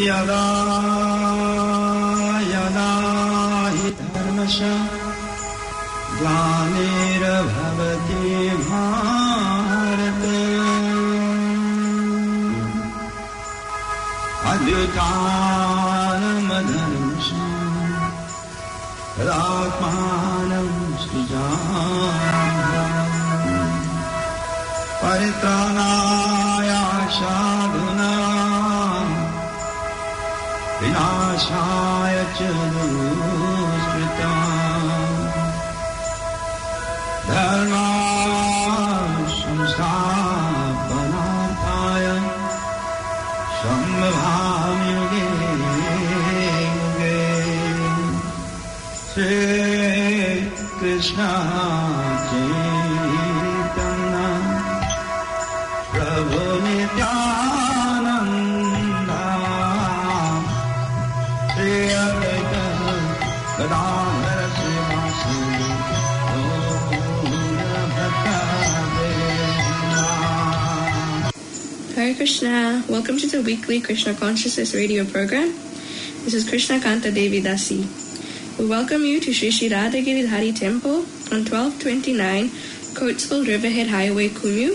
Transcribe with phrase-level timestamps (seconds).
[0.00, 0.42] यदा
[2.50, 2.90] यदा
[3.76, 4.58] हि धर्मश
[6.18, 6.76] ग्लानिर्भवति
[8.68, 10.22] भारत।
[14.52, 15.28] अद्युतानमधर्मश
[19.16, 20.70] तदात्मानं
[21.02, 21.58] सृजाम्यहम्
[25.02, 26.70] परित्राणाय
[31.38, 32.46] य च
[40.78, 42.06] दुष्कृतपनाथाय
[43.58, 45.28] संवामिगे
[46.98, 47.20] गे
[49.12, 49.38] श्री
[50.80, 51.30] कृष्णा
[52.26, 52.42] च
[55.94, 57.17] प्रभु नित्या
[72.18, 72.82] Krishna.
[72.88, 75.52] Welcome to the weekly Krishna Consciousness radio program.
[76.24, 77.86] This is Krishna Kanta Devi Dasi.
[78.58, 82.48] We welcome you to Sri Sri Radha Giridhari Temple on 1229
[82.98, 84.74] Coatesville Riverhead Highway, Kumeu,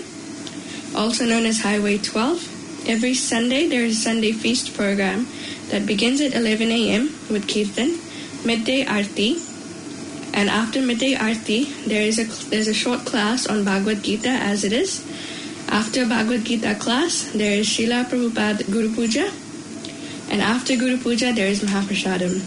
[0.95, 2.87] also known as Highway 12.
[2.87, 5.27] Every Sunday there is a Sunday feast program
[5.67, 7.11] that begins at 11 a.m.
[7.29, 7.99] with Kirtan,
[8.47, 9.35] midday Aarti,
[10.33, 14.63] and after midday Aarti there is a there's a short class on Bhagavad Gita as
[14.63, 15.03] it is.
[15.69, 19.31] After Bhagavad Gita class, there is Srila Prabhupada Guru Puja,
[20.29, 22.41] and after Guru Puja, there is Mahaprasadam.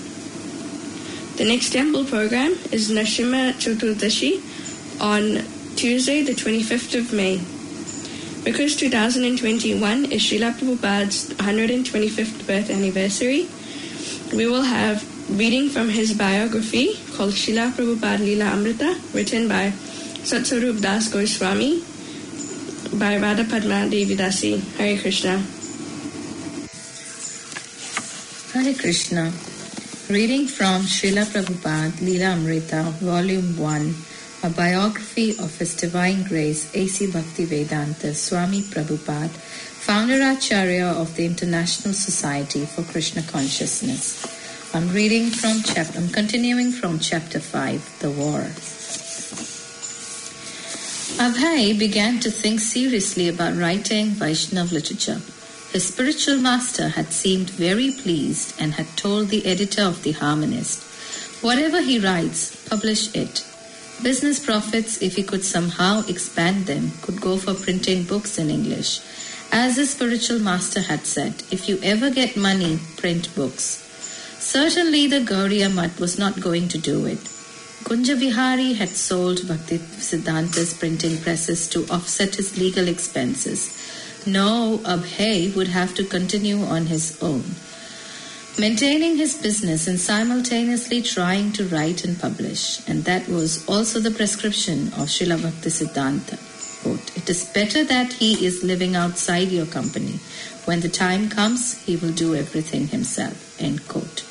[1.37, 4.41] The next temple program is Narasimha Chaturdashi
[5.01, 5.45] on
[5.77, 7.41] Tuesday, the 25th of May.
[8.45, 13.49] Because 2021 is Srila Prabhupada's 125th birth anniversary,
[14.33, 15.05] we will have
[15.37, 19.73] reading from his biography called Srila Prabhupada Leela Amrita, written by
[20.23, 21.83] Satsvarup Das Goswami,
[22.99, 24.59] by Radha Padma Devi Dasi.
[24.77, 25.37] Hare Krishna.
[28.53, 29.33] Hare Krishna.
[30.09, 33.95] Reading from Srila Prabhupada Leela Amrita, Volume 1,
[34.45, 37.09] a biography of His Divine Grace A.C.
[37.09, 44.25] Bhaktivedanta Swami Prabhupada, founder Acharya of the International Society for Krishna Consciousness.
[44.75, 48.47] I'm reading from chapter, I'm continuing from chapter 5, The War.
[51.19, 55.23] Abhay began to think seriously about writing Vaishnav literature.
[55.73, 60.83] His spiritual master had seemed very pleased and had told the editor of The Harmonist,
[61.43, 63.47] Whatever he writes, publish it.
[64.03, 69.01] Business profits, if he could somehow expand them, could go for printing books in English.
[69.51, 73.83] As his spiritual master had said, if you ever get money, print books.
[74.39, 77.36] Certainly the Gaudiya Math was not going to do it.
[77.87, 83.79] Kunja Vihari had sold Bhakti Siddhanta's printing presses to offset his legal expenses.
[84.27, 87.45] No, Abhay would have to continue on his own,
[88.59, 92.81] maintaining his business and simultaneously trying to write and publish.
[92.89, 96.39] And that was also the prescription of Srila Bhakti Siddhanta.
[96.83, 100.19] Quote, It is better that he is living outside your company.
[100.65, 103.61] When the time comes, he will do everything himself.
[103.61, 104.26] End quote.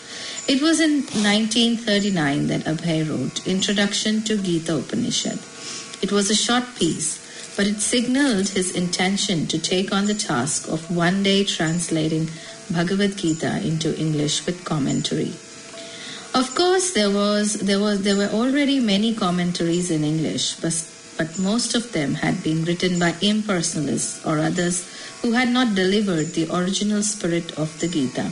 [0.47, 5.39] It was in 1939 that Abhay wrote Introduction to Gita Upanishad.
[6.03, 7.17] It was a short piece,
[7.57, 12.29] but it signaled his intention to take on the task of one day translating
[12.69, 15.34] Bhagavad Gita into English with commentary.
[16.35, 20.78] Of course, there was there was there were already many commentaries in English, but
[21.17, 24.85] but most of them had been written by impersonalists or others
[25.23, 28.31] who had not delivered the original spirit of the Gita,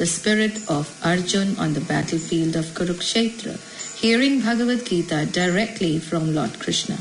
[0.00, 3.60] the spirit of Arjun on the battlefield of Kurukshetra,
[4.00, 6.94] hearing Bhagavad Gita directly from Lord Krishna.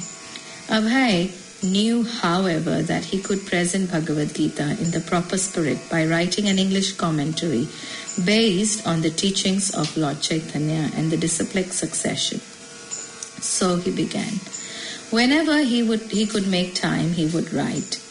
[0.67, 1.31] Abhay
[1.63, 6.59] knew, however, that he could present Bhagavad Gita in the proper spirit by writing an
[6.59, 7.69] English commentary
[8.25, 12.41] based on the teachings of Lord Chaitanya and the disciplic succession.
[13.39, 14.43] So he began.
[15.09, 18.03] Whenever he would he could make time, he would write.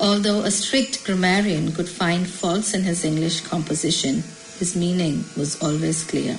[0.00, 4.24] Although a strict grammarian could find faults in his English composition,
[4.58, 6.38] his meaning was always clear.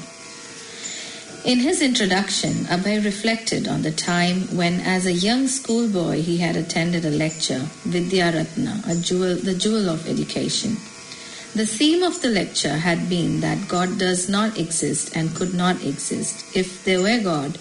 [1.45, 6.55] In his introduction, Abhay reflected on the time when, as a young schoolboy, he had
[6.55, 10.77] attended a lecture, Vidya Ratna, a jewel, the jewel of education.
[11.53, 15.83] The theme of the lecture had been that God does not exist and could not
[15.83, 16.45] exist.
[16.55, 17.57] If there were God,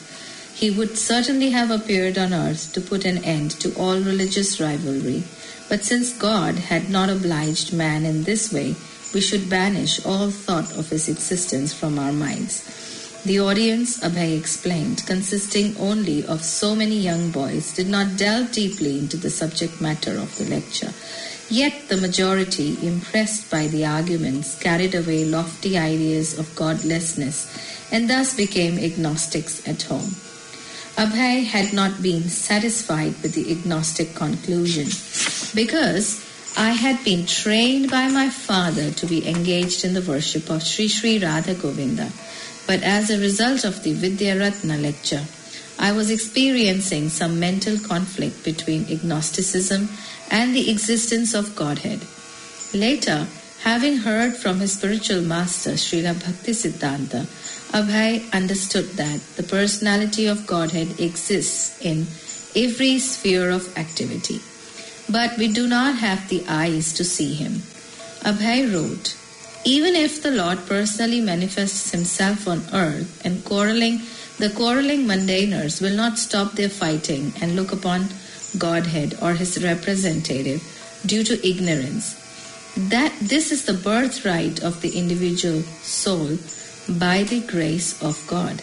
[0.55, 5.25] he would certainly have appeared on earth to put an end to all religious rivalry.
[5.70, 8.75] But since God had not obliged man in this way,
[9.14, 12.67] we should banish all thought of his existence from our minds.
[13.25, 18.99] The audience, Abhay explained, consisting only of so many young boys, did not delve deeply
[18.99, 20.93] into the subject matter of the lecture.
[21.49, 27.46] Yet the majority, impressed by the arguments, carried away lofty ideas of godlessness
[27.93, 30.16] and thus became agnostics at home.
[31.00, 34.85] Abhay had not been satisfied with the agnostic conclusion
[35.55, 36.20] because
[36.58, 40.88] I had been trained by my father to be engaged in the worship of Sri
[40.88, 42.11] Sri Radha Govinda.
[42.67, 45.25] But as a result of the Vidyaratna lecture,
[45.79, 49.88] I was experiencing some mental conflict between agnosticism
[50.31, 52.05] and the existence of Godhead.
[52.75, 53.26] Later,
[53.62, 57.26] having heard from his spiritual master, Srila Bhakti Siddhanta,
[57.72, 62.06] Abhay understood that the personality of Godhead exists in
[62.56, 64.40] every sphere of activity.
[65.08, 67.62] But we do not have the eyes to see him.
[68.22, 69.17] Abhay wrote,
[69.64, 74.00] even if the Lord personally manifests himself on earth and quarreling,
[74.38, 78.08] the quarreling mundaners will not stop their fighting and look upon
[78.58, 80.61] Godhead or his representative
[81.06, 82.16] due to ignorance.
[82.76, 86.38] That this is the birthright of the individual soul
[86.98, 88.62] by the grace of God.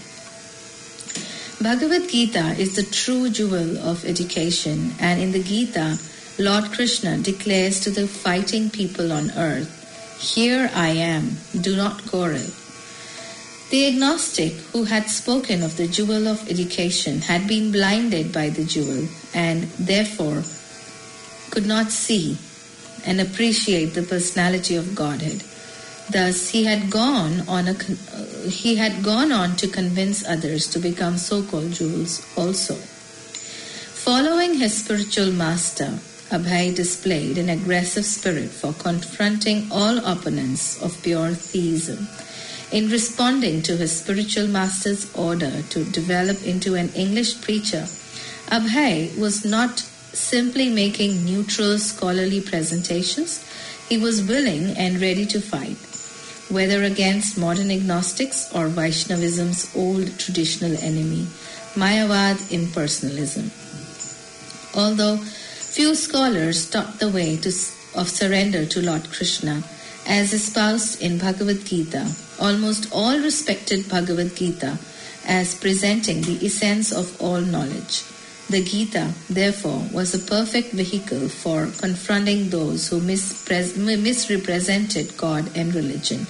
[1.62, 5.98] Bhagavad Gita is the true jewel of education, and in the Gita,
[6.38, 9.72] Lord Krishna declares to the fighting people on earth,
[10.20, 12.46] Here I am, do not quarrel.
[13.70, 18.64] The agnostic who had spoken of the jewel of education had been blinded by the
[18.64, 20.44] jewel and therefore
[21.52, 22.38] could not see
[23.06, 25.44] and appreciate the personality of Godhead.
[26.10, 30.80] Thus, he had gone on a uh, he had gone on to convince others to
[30.80, 32.76] become so-called jewels also.
[34.08, 36.00] Following his spiritual master,
[36.32, 42.08] Abhay displayed an aggressive spirit for confronting all opponents of pure theism.
[42.72, 47.86] In responding to his spiritual master's order to develop into an English preacher,
[48.48, 53.44] Abhay was not simply making neutral scholarly presentations,
[53.90, 55.78] he was willing and ready to fight,
[56.50, 61.28] whether against modern agnostics or Vaishnavism's old traditional enemy,
[61.76, 63.52] Mayavad impersonalism.
[64.76, 67.50] Although few scholars taught the way to,
[67.96, 69.64] of surrender to Lord Krishna,
[70.08, 72.10] as espoused in Bhagavad Gita,
[72.40, 74.78] almost all respected Bhagavad Gita
[75.26, 78.04] as presenting the essence of all knowledge.
[78.50, 86.26] The Gita, therefore, was a perfect vehicle for confronting those who misrepresented God and religion.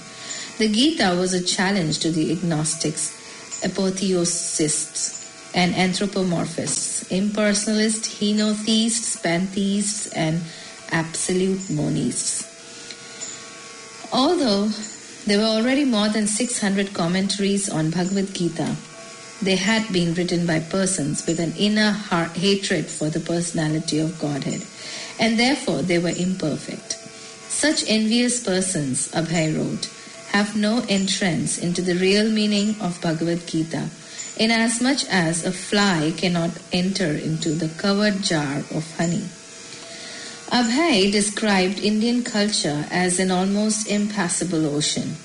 [0.58, 3.14] The Gita was a challenge to the agnostics,
[3.62, 10.42] apotheosists, and anthropomorphists, impersonalists, henotheists, pantheists, and
[10.90, 12.42] absolute monists.
[14.12, 14.70] Although
[15.26, 18.74] there were already more than 600 commentaries on Bhagavad Gita,
[19.40, 24.18] they had been written by persons with an inner heart, hatred for the personality of
[24.18, 24.66] Godhead,
[25.20, 26.94] and therefore they were imperfect.
[27.46, 29.88] Such envious persons, Abhay wrote,
[30.32, 33.88] have no entrance into the real meaning of Bhagavad Gita,
[34.36, 39.26] inasmuch as a fly cannot enter into the covered jar of honey.
[40.50, 45.16] Abhay described Indian culture as an almost impassable ocean.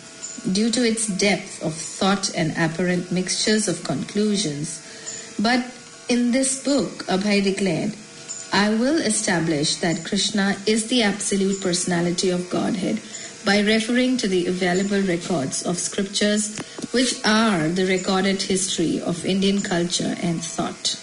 [0.51, 4.81] Due to its depth of thought and apparent mixtures of conclusions,
[5.39, 5.63] but
[6.09, 7.95] in this book, Abhay declared,
[8.51, 12.99] I will establish that Krishna is the absolute personality of Godhead
[13.45, 16.57] by referring to the available records of scriptures
[16.91, 20.99] which are the recorded history of Indian culture and thought.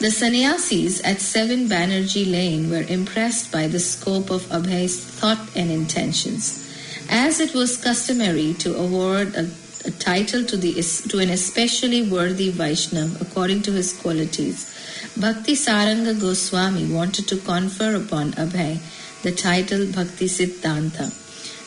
[0.00, 5.70] The sannyasis at 7 Banerjee Lane were impressed by the scope of Abhay's thought and
[5.70, 6.64] intentions.
[7.10, 9.50] As it was customary to award a,
[9.86, 10.74] a title to, the,
[11.08, 14.72] to an especially worthy Vaishnav according to his qualities,
[15.16, 18.78] Bhakti Saranga Goswami wanted to confer upon Abhay
[19.22, 21.12] the title Bhakti Siddhanta.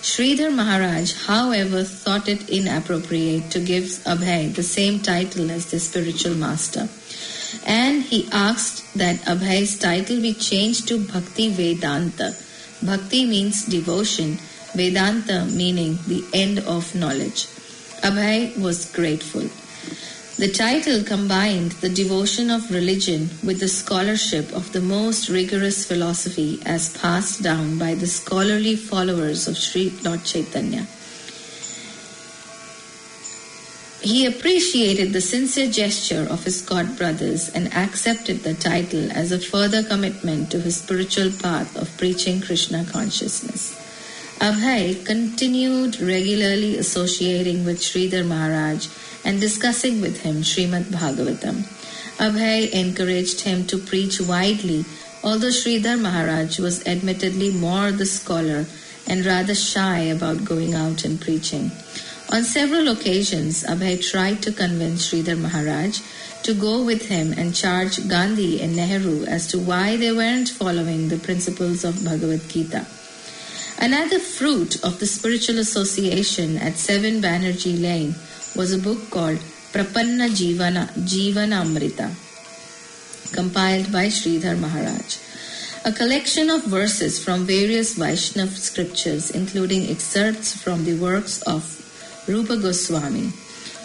[0.02, 6.34] Sridhar Maharaj, however, thought it inappropriate to give Abhay the same title as the spiritual
[6.34, 6.90] master.
[7.66, 12.36] And he asked that Abhay's title be changed to Bhakti Vedanta.
[12.82, 14.40] Bhakti means devotion,
[14.74, 17.46] Vedanta meaning the end of knowledge.
[18.02, 19.48] Abhay was grateful.
[20.42, 26.60] The title combined the devotion of religion with the scholarship of the most rigorous philosophy
[26.66, 30.88] as passed down by the scholarly followers of Sri Lord Chaitanya.
[34.02, 39.38] He appreciated the sincere gesture of his god brothers and accepted the title as a
[39.38, 43.78] further commitment to his spiritual path of preaching Krishna consciousness.
[44.40, 48.88] Abhay continued regularly associating with Sridhar Maharaj
[49.24, 51.64] and discussing with him Srimad Bhagavatam.
[52.18, 54.86] Abhay encouraged him to preach widely,
[55.24, 58.66] although Sridhar Maharaj was admittedly more the scholar
[59.08, 61.72] and rather shy about going out and preaching.
[62.32, 66.00] On several occasions, Abhay tried to convince Sridhar Maharaj
[66.44, 71.10] to go with him and charge Gandhi and Nehru as to why they weren't following
[71.10, 72.86] the principles of Bhagavad Gita.
[73.80, 78.16] Another fruit of the spiritual association at 7 Banerjee Lane
[78.56, 79.38] was a book called
[79.72, 82.12] Prapanna Jivana, Jivana Amrita,
[83.34, 85.18] compiled by Sridhar Maharaj.
[85.86, 91.64] A collection of verses from various Vaishnav scriptures, including excerpts from the works of
[92.28, 93.32] Rupa Goswami.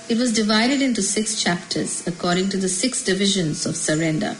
[0.08, 4.36] It was divided into six chapters according to the six divisions of surrender.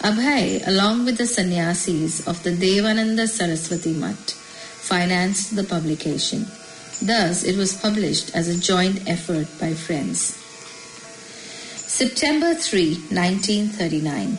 [0.00, 4.30] Abhay, along with the sannyasis of the Devananda Saraswati Mat,
[4.80, 6.46] financed the publication.
[7.02, 10.36] Thus, it was published as a joint effort by friends.
[11.76, 14.38] September 3, 1939.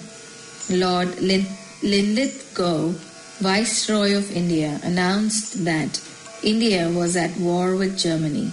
[0.70, 2.94] Lord Lin- Linlithgow,
[3.40, 6.00] Viceroy of India, announced that
[6.44, 8.52] India was at war with Germany.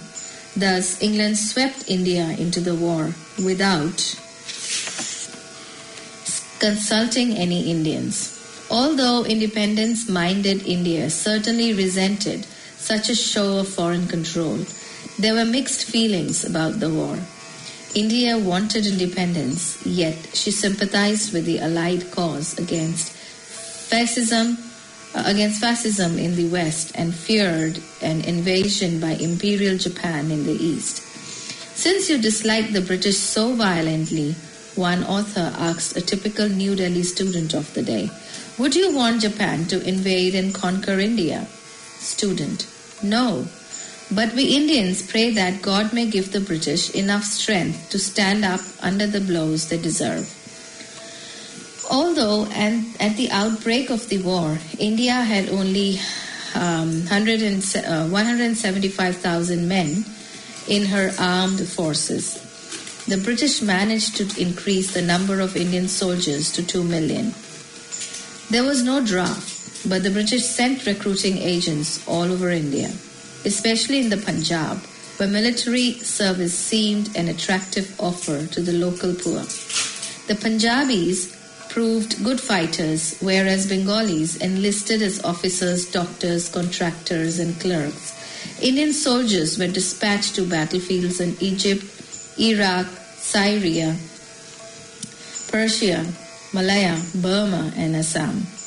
[0.57, 4.15] Thus, England swept India into the war without
[6.59, 8.35] consulting any Indians.
[8.69, 12.45] Although independence minded India certainly resented
[12.89, 14.57] such a show of foreign control,
[15.19, 17.19] there were mixed feelings about the war.
[17.93, 24.57] India wanted independence, yet she sympathized with the Allied cause against fascism,
[25.13, 30.57] uh, against fascism in the West and feared an invasion by Imperial Japan in the
[30.57, 31.05] East.
[31.77, 34.33] Since you dislike the British so violently,
[34.73, 38.09] one author asked a typical New Delhi student of the day,
[38.57, 41.45] would you want Japan to invade and conquer India?
[41.99, 42.65] Student,
[43.03, 43.47] no.
[44.11, 48.61] But we Indians pray that God may give the British enough strength to stand up
[48.81, 50.35] under the blows they deserve.
[51.91, 55.99] Although and at the outbreak of the war, India had only
[56.55, 60.05] um, 100 and, uh, 175,000 men
[60.67, 62.45] in her armed forces.
[63.07, 67.33] The British managed to increase the number of Indian soldiers to 2 million.
[68.49, 72.89] There was no draft, but the British sent recruiting agents all over India,
[73.45, 74.77] especially in the Punjab,
[75.17, 79.43] where military service seemed an attractive offer to the local poor.
[80.27, 81.35] The Punjabis
[81.69, 88.15] proved good fighters, whereas Bengalis enlisted as officers, doctors, contractors, and clerks.
[88.61, 91.83] Indian soldiers were dispatched to battlefields in Egypt,
[92.39, 93.95] Iraq, Syria,
[95.51, 96.05] Persia,
[96.53, 98.58] Malaya, Burma, and Assam.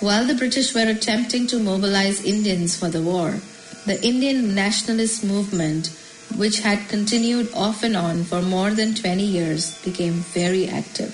[0.00, 3.42] While the British were attempting to mobilize Indians for the war,
[3.84, 5.88] the Indian nationalist movement,
[6.34, 11.12] which had continued off and on for more than 20 years, became very active.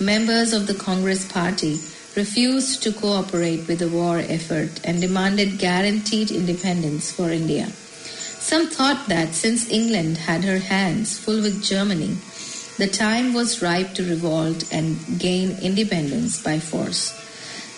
[0.00, 1.80] Members of the Congress Party
[2.14, 7.66] refused to cooperate with the war effort and demanded guaranteed independence for India.
[7.66, 12.16] Some thought that since England had her hands full with Germany,
[12.78, 17.23] the time was ripe to revolt and gain independence by force.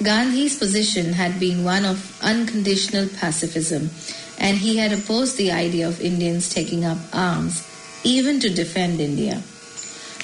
[0.03, 3.91] Gandhi's position had been one of unconditional pacifism,
[4.38, 7.67] and he had opposed the idea of Indians taking up arms,
[8.05, 9.43] even to defend India.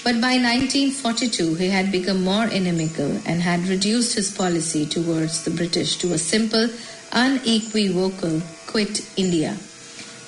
[0.05, 5.50] But by 1942, he had become more inimical and had reduced his policy towards the
[5.50, 6.69] British to a simple,
[7.12, 9.55] unequivocal quit India.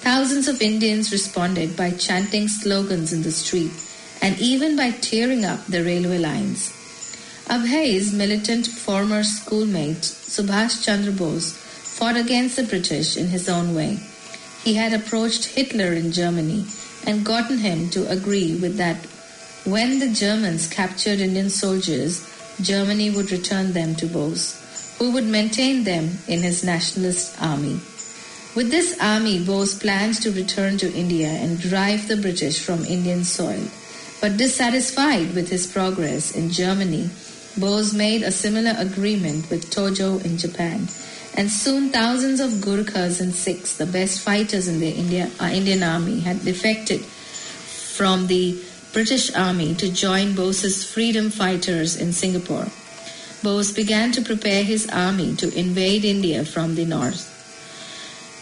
[0.01, 3.73] Thousands of Indians responded by chanting slogans in the street
[4.23, 6.73] and even by tearing up the railway lines.
[7.47, 14.01] Abhay's militant former schoolmate Subhash Chandra Bose fought against the British in his own way.
[14.63, 16.65] He had approached Hitler in Germany
[17.07, 18.97] and gotten him to agree with that
[19.65, 22.27] when the Germans captured Indian soldiers,
[22.63, 27.79] Germany would return them to Bose, who would maintain them in his nationalist army.
[28.55, 33.25] With this army, Bose planned to return to India and drive the British from Indian
[33.25, 33.69] soil.
[34.21, 37.11] But dissatisfied with his progress in Germany,
[37.57, 40.89] Bose made a similar agreement with Tojo in Japan,
[41.37, 45.83] and soon thousands of Gurkhas and Sikhs, the best fighters in the India, uh, Indian
[45.83, 48.61] army, had defected from the
[48.93, 52.67] British Army to join Bose's freedom fighters in Singapore.
[53.43, 57.31] Bose began to prepare his army to invade India from the north.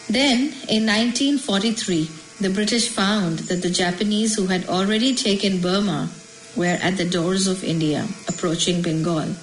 [0.08, 6.10] Then, in 1943, the British found that the Japanese who had already taken Burma
[6.56, 9.34] were at the doors of India, approaching Bengal.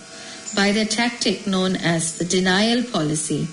[0.56, 3.48] By their tactic known as the denial policy,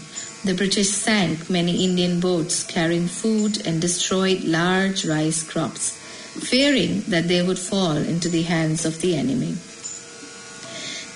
[0.47, 5.91] The British sank many Indian boats carrying food and destroyed large rice crops,
[6.39, 9.57] fearing that they would fall into the hands of the enemy.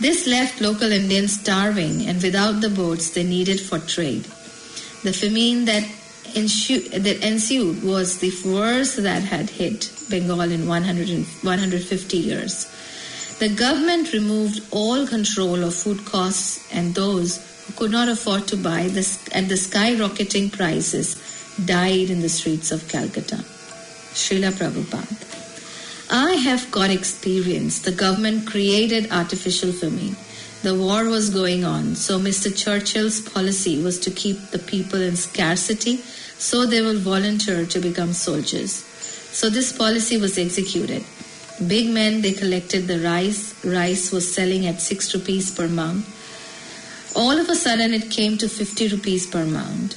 [0.00, 4.24] This left local Indians starving and without the boats they needed for trade.
[5.04, 5.86] The famine that,
[6.34, 12.66] ensu- that ensued was the worst that had hit Bengal in 100 and 150 years.
[13.38, 18.56] The government removed all control of food costs and those who could not afford to
[18.56, 21.16] buy this at the skyrocketing prices
[21.64, 23.36] died in the streets of Calcutta.
[24.12, 25.26] Srila Prabhupada.
[26.10, 27.78] I have got experience.
[27.80, 30.16] The government created artificial famine.
[30.62, 32.54] The war was going on, so Mr.
[32.54, 36.02] Churchill's policy was to keep the people in scarcity
[36.40, 38.72] so they will volunteer to become soldiers.
[39.32, 41.04] So this policy was executed.
[41.66, 43.54] Big men, they collected the rice.
[43.64, 46.04] Rice was selling at 6 rupees per mound.
[47.14, 49.96] All of a sudden, it came to 50 rupees per mound.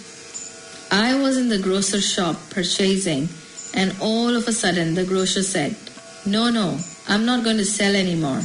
[0.91, 3.29] I was in the grocer shop purchasing,
[3.73, 5.75] and all of a sudden, the grocer said,
[6.25, 8.41] No, no, I'm not going to sell anymore.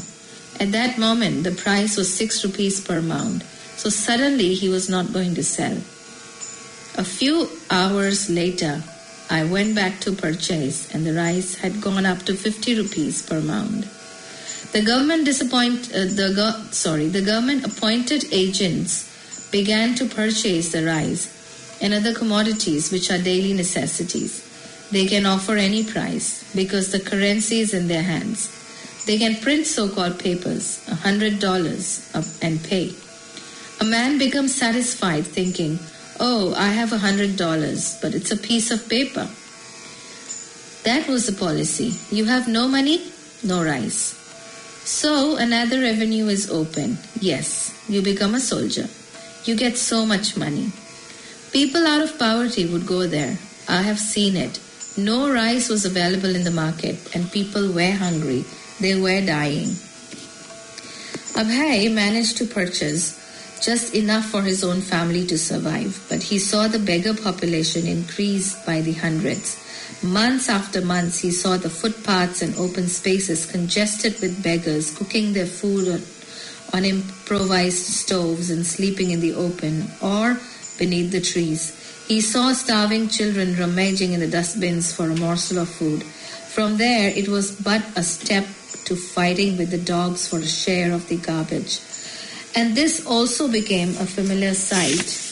[0.61, 3.45] At that moment, the price was 6 rupees per mound.
[3.77, 5.77] So suddenly, he was not going to sell.
[6.99, 8.83] A few hours later,
[9.31, 13.41] I went back to purchase, and the rice had gone up to 50 rupees per
[13.41, 13.88] mound.
[14.73, 19.09] The government disappoint uh, the go- sorry the government appointed agents
[19.50, 21.33] began to purchase the rice
[21.81, 24.45] and other commodities which are daily necessities.
[24.91, 28.58] They can offer any price because the currency is in their hands.
[29.09, 32.05] They can print so-called papers, a hundred dollars,
[32.43, 32.93] and pay.
[33.81, 35.79] A man becomes satisfied thinking,
[36.21, 39.25] "Oh, I have a hundred dollars, but it's a piece of paper."
[40.85, 41.88] That was the policy.
[42.19, 42.99] You have no money,
[43.43, 44.12] no rice.
[44.85, 46.99] So another avenue is open.
[47.31, 48.87] Yes, you become a soldier.
[49.47, 50.69] You get so much money.
[51.57, 53.35] People out of poverty would go there.
[53.81, 54.61] I have seen it.
[55.11, 58.44] No rice was available in the market and people were hungry.
[58.81, 59.75] They were dying.
[61.35, 63.19] Abhay managed to purchase
[63.61, 68.55] just enough for his own family to survive, but he saw the beggar population increase
[68.64, 69.59] by the hundreds.
[70.03, 75.47] Months after months, he saw the footpaths and open spaces congested with beggars cooking their
[75.47, 76.03] food
[76.73, 80.38] on, improvised stoves and sleeping in the open or
[80.79, 81.75] beneath the trees.
[82.07, 86.05] He saw starving children rummaging in the dustbins for a morsel of food.
[86.05, 88.47] From there, it was but a step
[88.88, 91.81] to fighting with the dogs for a share of the garbage.
[92.57, 95.29] And this also became a familiar sight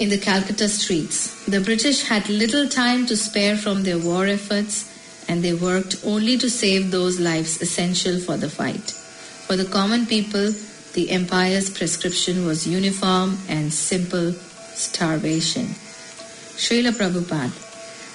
[0.00, 1.44] in the Calcutta streets.
[1.46, 4.90] The British had little time to spare from their war efforts
[5.28, 8.90] and they worked only to save those lives essential for the fight.
[9.46, 10.52] For the common people,
[10.94, 14.32] the empire's prescription was uniform and simple
[14.74, 15.66] starvation.
[16.58, 17.69] Srila Prabhupada.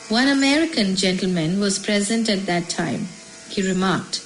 [0.09, 3.07] One American gentleman was present at that time.
[3.49, 4.21] He remarked,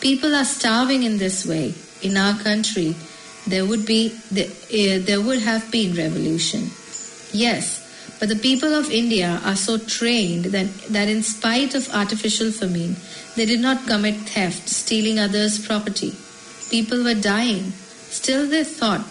[0.00, 1.74] People are starving in this way.
[2.02, 2.96] In our country,
[3.46, 6.70] there would be uh, there would have been revolution.
[7.32, 7.80] Yes,
[8.18, 12.96] but the people of India are so trained that, that in spite of artificial famine,
[13.36, 16.14] they did not commit theft, stealing others' property.
[16.70, 17.70] People were dying.
[18.10, 19.04] Still they thought,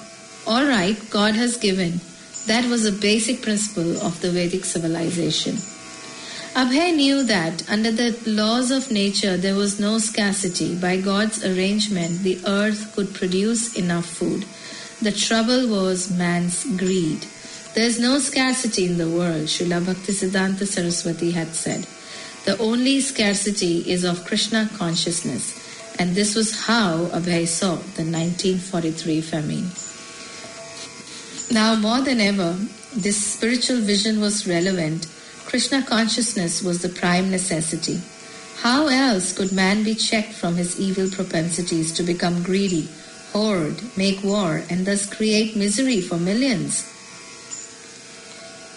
[0.45, 2.01] all right, God has given.
[2.47, 5.55] That was a basic principle of the Vedic civilization.
[6.55, 10.75] Abhay knew that under the laws of nature there was no scarcity.
[10.75, 14.45] By God's arrangement, the earth could produce enough food.
[14.99, 17.27] The trouble was man's greed.
[17.75, 21.85] There is no scarcity in the world, Srila Bhaktisiddhanta Saraswati had said.
[22.45, 25.53] The only scarcity is of Krishna consciousness,
[25.99, 29.69] and this was how Abhay saw the 1943 famine.
[31.51, 32.57] Now, more than ever,
[32.95, 35.05] this spiritual vision was relevant.
[35.49, 37.99] Krishna consciousness was the prime necessity.
[38.61, 42.87] How else could man be checked from his evil propensities to become greedy,
[43.33, 46.85] hoard, make war, and thus create misery for millions?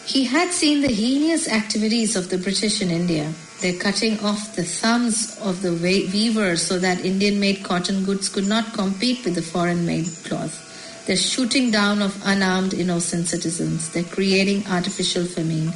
[0.06, 3.34] He had seen the heinous activities of the British in India.
[3.60, 8.48] Their cutting off the thumbs of the weavers so that Indian made cotton goods could
[8.48, 10.72] not compete with the foreign made cloth.
[11.06, 13.90] Their shooting down of unarmed innocent citizens.
[13.90, 15.72] Their creating artificial famine.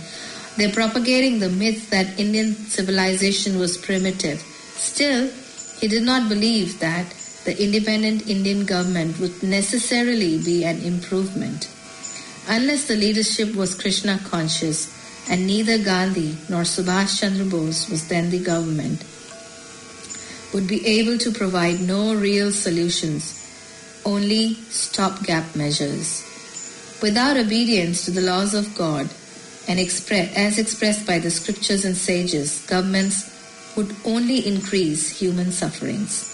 [0.56, 4.40] Their propagating the myth that Indian civilization was primitive.
[4.40, 5.30] Still,
[5.80, 7.06] he did not believe that
[7.44, 11.68] the independent Indian government would necessarily be an improvement.
[12.48, 14.92] Unless the leadership was Krishna conscious,
[15.28, 19.04] and neither Gandhi nor Subhash Chandra Bose was then the government,
[20.54, 23.42] would be able to provide no real solutions,
[24.04, 26.24] only stopgap measures.
[27.02, 29.10] Without obedience to the laws of God,
[29.68, 33.32] and expre- as expressed by the scriptures and sages, governments
[33.76, 36.32] would only increase human sufferings.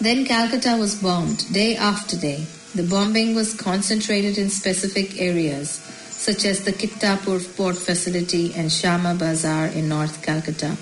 [0.00, 2.46] Then Calcutta was bombed day after day.
[2.74, 5.70] The bombing was concentrated in specific areas,
[6.10, 10.76] such as the Kidderpore port facility and Shyam Bazar in North Calcutta,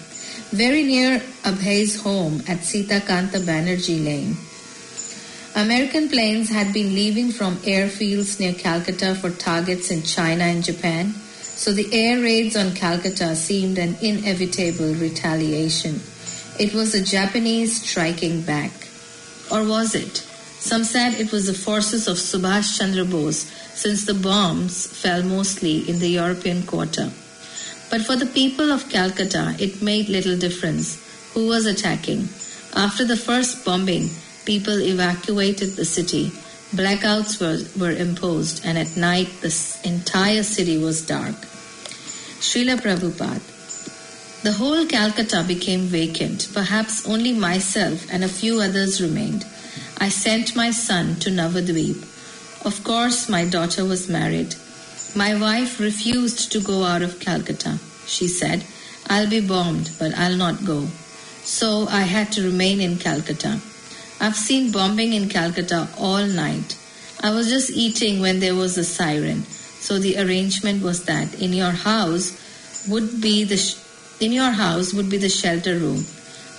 [0.51, 4.37] very near Abhay's home at Sita Kanta Banerjee Lane.
[5.57, 11.15] American planes had been leaving from airfields near Calcutta for targets in China and Japan,
[11.15, 15.99] so the air raids on Calcutta seemed an inevitable retaliation.
[16.61, 18.71] It was the Japanese striking back.
[19.51, 20.19] Or was it?
[20.61, 25.89] Some said it was the forces of Subhash Chandra Bose, since the bombs fell mostly
[25.89, 27.11] in the European quarter.
[27.89, 32.29] But for the people of Calcutta, it made little difference who was attacking.
[32.75, 34.11] After the first bombing,
[34.47, 36.31] people evacuated the city.
[36.71, 39.53] Blackouts were, were imposed, and at night the
[39.85, 41.35] entire city was dark.
[42.41, 43.43] Srila Prabhupada.
[44.43, 46.49] The whole Calcutta became vacant.
[46.55, 49.45] Perhaps only myself and a few others remained.
[49.99, 52.01] I sent my son to Navadvip.
[52.65, 54.55] Of course, my daughter was married.
[55.17, 57.79] My wife refused to go out of Calcutta.
[58.07, 58.65] She said,
[59.09, 60.87] I'll be bombed, but I'll not go.
[61.43, 63.61] So I had to remain in Calcutta.
[64.21, 66.77] I've seen bombing in Calcutta all night.
[67.23, 69.43] I was just eating when there was a siren.
[69.45, 72.33] So the arrangement was that in your house
[72.89, 73.77] would be the sh-
[74.21, 76.05] in your house would be the shelter room.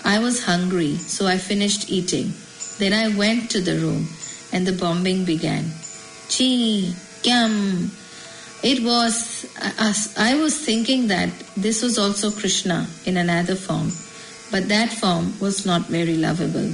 [0.04, 2.34] I was hungry, so I finished eating.
[2.78, 4.08] Then I went to the room
[4.54, 5.66] and the bombing began.
[6.30, 6.94] Chi,
[7.24, 7.90] kyam.
[8.64, 9.46] It was,
[10.18, 13.92] I was thinking that this was also Krishna in another form,
[14.52, 16.74] but that form was not very lovable.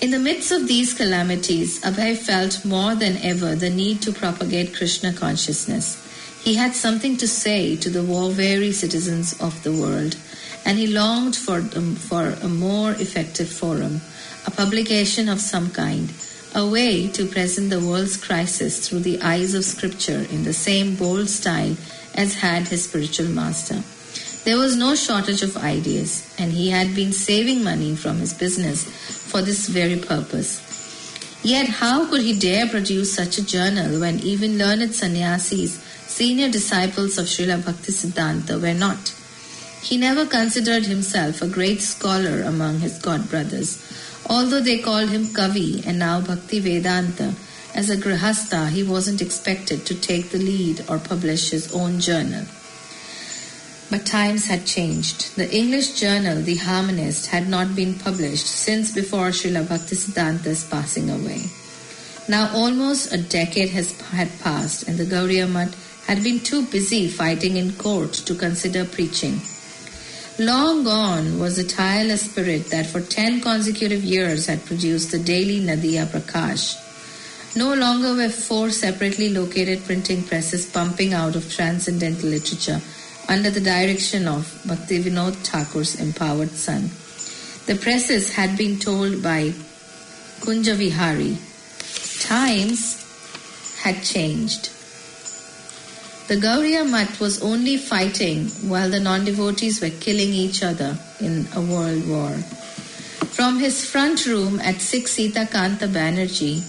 [0.00, 4.74] In the midst of these calamities, Abhay felt more than ever the need to propagate
[4.74, 5.98] Krishna consciousness.
[6.42, 10.16] He had something to say to the war-weary citizens of the world,
[10.64, 14.00] and he longed for, um, for a more effective forum,
[14.46, 16.10] a publication of some kind,
[16.54, 20.96] a way to present the world's crisis through the eyes of scripture in the same
[20.96, 21.76] bold style
[22.14, 23.82] as had his spiritual master.
[24.44, 28.84] There was no shortage of ideas, and he had been saving money from his business
[28.84, 30.62] for this very purpose.
[31.42, 37.18] Yet, how could he dare produce such a journal when even learned sannyasis, senior disciples
[37.18, 39.14] of Srila Bhaktisiddhanta, were not?
[39.82, 43.78] He never considered himself a great scholar among his god brothers,
[44.28, 47.34] although they called him Kavi and now Bhakti Vedanta.
[47.74, 52.46] As a grihastha, he wasn't expected to take the lead or publish his own journal.
[53.90, 55.34] But times had changed.
[55.34, 61.42] The English journal, The Harmonist, had not been published since before Srila Bhaktisiddhanta's passing away.
[62.28, 65.74] Now almost a decade has had passed, and the Gaudiya Math
[66.06, 69.40] had been too busy fighting in court to consider preaching.
[70.38, 75.58] Long gone was the tireless spirit that for ten consecutive years had produced the daily
[75.58, 76.76] Nadiya Prakash.
[77.56, 82.80] No longer were four separately located printing presses pumping out of transcendental literature
[83.30, 86.90] under the direction of Bhakti Vinod Thakur's empowered son.
[87.66, 89.52] The presses had been told by
[90.40, 91.38] Kunja Vihari.
[92.18, 92.80] Times
[93.82, 94.70] had changed.
[96.26, 101.60] The Gaudiya Math was only fighting while the non-devotees were killing each other in a
[101.60, 102.32] world war.
[103.38, 106.62] From his front room at 6 Sita Kanta Banerjee,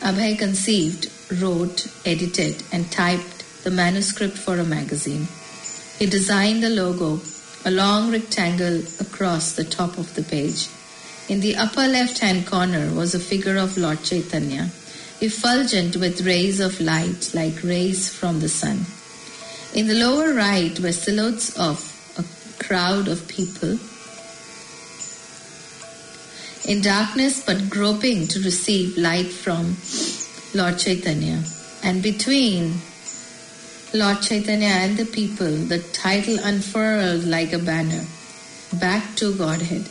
[0.00, 1.08] Abhay conceived,
[1.40, 5.28] wrote, edited, and typed the manuscript for a magazine.
[5.98, 7.20] He designed the logo,
[7.64, 10.68] a long rectangle across the top of the page.
[11.28, 14.70] In the upper left hand corner was a figure of Lord Chaitanya,
[15.20, 18.84] effulgent with rays of light like rays from the sun.
[19.74, 23.78] In the lower right were silhouettes of a crowd of people
[26.66, 29.76] in darkness but groping to receive light from
[30.54, 31.42] Lord Chaitanya.
[31.82, 32.80] And between
[33.94, 38.04] Lord Chaitanya and the people, the title unfurled like a banner,
[38.72, 39.88] Back to Godhead.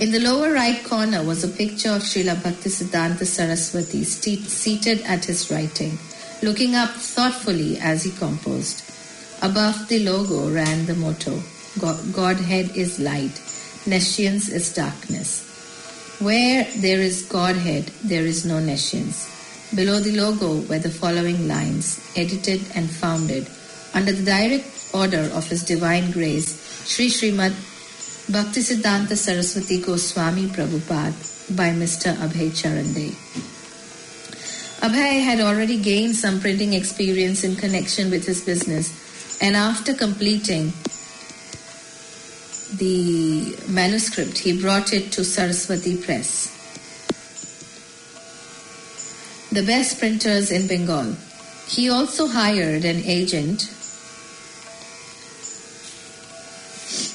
[0.00, 5.52] In the lower right corner was a picture of Srila Bhaktisiddhanta Saraswati seated at his
[5.52, 6.00] writing,
[6.42, 8.82] looking up thoughtfully as he composed.
[9.40, 11.40] Above the logo ran the motto,
[11.78, 13.40] Godhead is light,
[13.86, 15.46] nescience is darkness.
[16.18, 19.37] Where there is Godhead, there is no nescience.
[19.74, 23.46] Below the logo were the following lines, edited and founded
[23.92, 27.52] under the direct order of His Divine Grace, Sri Srimad
[28.32, 31.12] Bhaktisiddhanta Saraswati Goswami Prabhupada
[31.54, 32.14] by Mr.
[32.16, 33.10] Abhay Charan De.
[34.80, 40.72] Abhay had already gained some printing experience in connection with his business, and after completing
[42.76, 46.57] the manuscript, he brought it to Saraswati Press,
[49.50, 51.16] the best printers in Bengal.
[51.66, 53.72] He also hired an agent,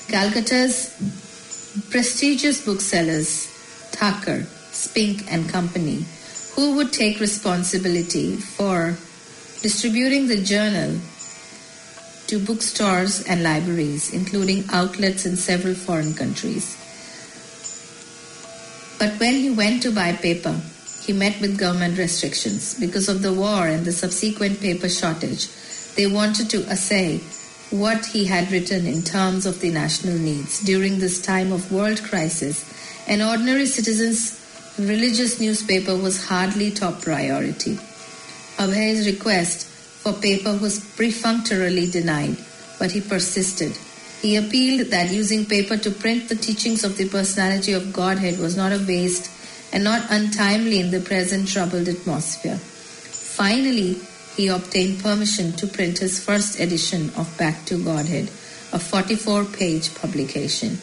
[0.10, 0.94] Calcutta's
[1.90, 3.48] prestigious booksellers,
[3.92, 6.06] Thacker, Spink and Company,
[6.56, 8.98] who would take responsibility for
[9.62, 11.00] distributing the journal
[12.28, 16.78] to bookstores and libraries, including outlets in several foreign countries.
[19.00, 20.62] But when he went to buy paper,
[21.06, 22.80] he met with government restrictions.
[22.80, 25.48] Because of the war and the subsequent paper shortage,
[25.96, 27.20] they wanted to assay
[27.70, 30.62] what he had written in terms of the national needs.
[30.62, 32.64] During this time of world crisis,
[33.08, 34.40] an ordinary citizen's
[34.78, 37.78] religious newspaper was hardly top priority.
[38.58, 42.38] Abhay's request for paper was perfunctorily denied,
[42.80, 43.78] but he persisted.
[44.22, 48.56] He appealed that using paper to print the teachings of the personality of Godhead was
[48.56, 49.30] not a waste
[49.74, 52.58] and not untimely in the present troubled atmosphere.
[52.58, 54.00] Finally,
[54.38, 58.30] he obtained permission to print his first edition of Back to Godhead,
[58.72, 60.78] a 44 page publication.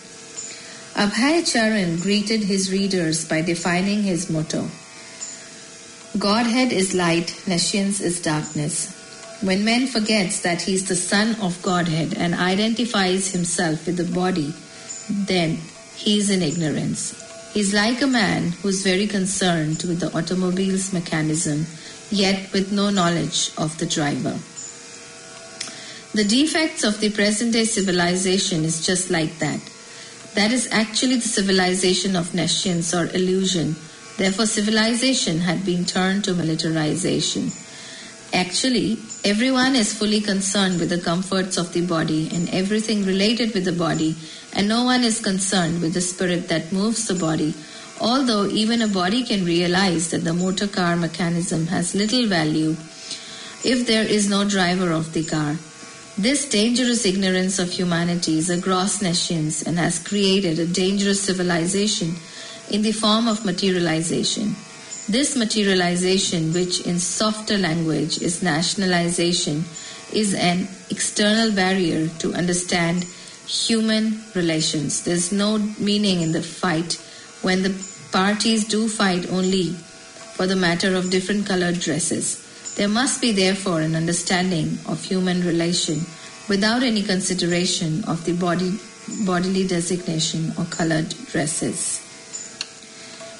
[0.94, 4.68] Abhay Charan greeted his readers by defining his motto
[6.18, 8.92] Godhead is light, nescience is darkness.
[9.42, 14.12] When man forgets that he is the son of Godhead and identifies himself with the
[14.12, 14.52] body,
[15.08, 15.58] then
[15.94, 17.29] he is in ignorance.
[17.52, 21.66] Is like a man who is very concerned with the automobile's mechanism,
[22.10, 24.38] yet with no knowledge of the driver.
[26.14, 29.60] The defects of the present day civilization is just like that.
[30.34, 33.74] That is actually the civilization of nescience or illusion.
[34.16, 37.50] Therefore, civilization had been turned to militarization.
[38.32, 43.64] Actually, everyone is fully concerned with the comforts of the body and everything related with
[43.64, 44.14] the body,
[44.52, 47.54] and no one is concerned with the spirit that moves the body.
[48.00, 52.76] Although even a body can realize that the motor car mechanism has little value
[53.64, 55.56] if there is no driver of the car.
[56.16, 62.14] This dangerous ignorance of humanity is a gross nescience and has created a dangerous civilization
[62.70, 64.56] in the form of materialization.
[65.08, 69.64] This materialization, which in softer language is nationalization,
[70.12, 73.06] is an external barrier to understand
[73.46, 75.04] human relations.
[75.04, 76.94] There's no meaning in the fight
[77.42, 77.74] when the
[78.12, 79.72] parties do fight only
[80.34, 82.74] for the matter of different colored dresses.
[82.76, 86.00] There must be therefore an understanding of human relation
[86.48, 88.78] without any consideration of the body,
[89.24, 92.09] bodily designation or colored dresses.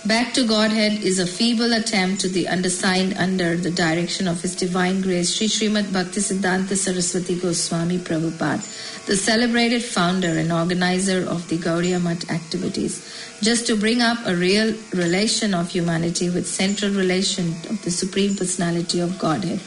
[0.07, 4.57] Back to Godhead is a feeble attempt to the undersigned under the direction of His
[4.57, 8.65] Divine Grace Sri Srimad Bhaktisiddhanta Saraswati Goswami Prabhupada,
[9.05, 13.07] the celebrated founder and organizer of the Gaudiya Math activities,
[13.43, 18.35] just to bring up a real relation of humanity with central relation of the Supreme
[18.35, 19.61] Personality of Godhead.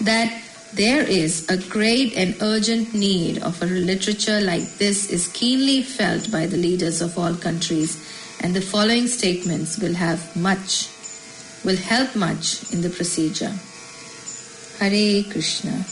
[0.00, 0.32] That
[0.72, 6.32] there is a great and urgent need of a literature like this is keenly felt
[6.32, 7.98] by the leaders of all countries
[8.44, 10.90] and the following statements will have much,
[11.64, 13.54] will help much in the procedure.
[14.78, 15.82] Hare Krishna.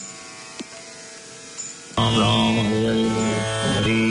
[1.97, 4.02] Ram Ram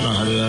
[0.00, 0.39] Krishna